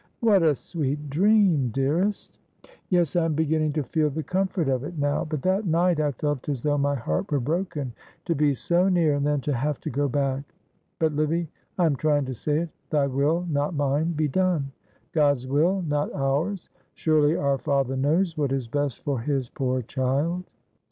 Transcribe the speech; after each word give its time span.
"What 0.19 0.41
a 0.41 0.55
sweet 0.55 1.11
dream, 1.11 1.69
dearest!" 1.69 2.39
"Yes, 2.89 3.15
I 3.15 3.25
am 3.25 3.35
beginning 3.35 3.71
to 3.73 3.83
feel 3.83 4.09
the 4.09 4.23
comfort 4.23 4.67
of 4.67 4.83
it 4.83 4.97
now; 4.97 5.23
but 5.25 5.43
that 5.43 5.67
night 5.67 5.99
I 5.99 6.11
felt 6.13 6.49
as 6.49 6.63
though 6.63 6.79
my 6.79 6.95
heart 6.95 7.31
were 7.31 7.39
broken 7.39 7.93
to 8.25 8.33
be 8.33 8.55
so 8.55 8.89
near 8.89 9.13
and 9.13 9.23
then 9.27 9.41
to 9.41 9.53
have 9.53 9.79
to 9.81 9.91
go 9.91 10.07
back; 10.07 10.43
but, 10.97 11.13
Livy, 11.13 11.49
I 11.77 11.85
am 11.85 11.95
trying 11.95 12.25
to 12.25 12.33
say 12.33 12.61
it 12.61 12.69
'Thy 12.89 13.05
will, 13.05 13.45
not 13.47 13.75
mine, 13.75 14.13
be 14.13 14.27
done.' 14.27 14.71
God's 15.11 15.45
will 15.45 15.83
not 15.83 16.11
ours; 16.15 16.69
surely 16.95 17.35
our 17.35 17.59
Father 17.59 17.95
knows 17.95 18.35
what 18.35 18.51
is 18.51 18.67
best 18.67 19.03
for 19.03 19.19
His 19.19 19.49
poor 19.49 19.83
child." 19.83 20.45